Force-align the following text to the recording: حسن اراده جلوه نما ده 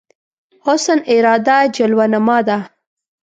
حسن 0.65 0.99
اراده 1.13 1.57
جلوه 1.75 2.05
نما 2.13 2.39
ده 2.47 2.57